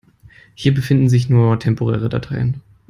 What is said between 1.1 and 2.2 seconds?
nur temporäre